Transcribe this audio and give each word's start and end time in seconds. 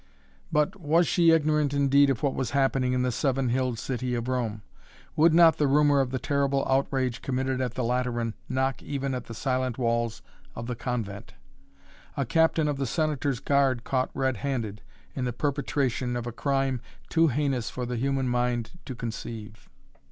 But, 0.51 0.79
was 0.81 1.07
she 1.07 1.29
ignorant 1.29 1.75
indeed 1.75 2.09
of 2.09 2.23
what 2.23 2.33
was 2.33 2.49
happening 2.57 2.93
in 2.93 3.03
the 3.03 3.11
seven 3.11 3.49
hilled 3.49 3.77
city 3.77 4.15
of 4.15 4.27
Rome? 4.27 4.63
Would 5.15 5.31
not 5.31 5.57
the 5.59 5.67
rumor 5.67 5.99
of 5.99 6.09
the 6.09 6.17
terrible 6.17 6.65
outrage 6.67 7.21
committed 7.21 7.61
at 7.61 7.75
the 7.75 7.83
Lateran 7.83 8.33
knock 8.49 8.81
even 8.81 9.13
at 9.13 9.25
the 9.25 9.35
silent 9.35 9.77
walls 9.77 10.23
of 10.55 10.65
the 10.65 10.73
convent? 10.75 11.35
A 12.17 12.25
captain 12.25 12.67
of 12.67 12.77
the 12.77 12.87
Senator's 12.87 13.39
guard 13.39 13.83
caught 13.83 14.09
red 14.15 14.37
handed 14.37 14.81
in 15.13 15.25
the 15.25 15.33
perpetration 15.33 16.15
of 16.15 16.25
a 16.25 16.31
crime 16.31 16.81
too 17.07 17.27
heinous 17.27 17.69
for 17.69 17.85
the 17.85 17.95
human 17.97 18.27
mind 18.27 18.71
to 18.85 18.95
conceive! 18.95 19.69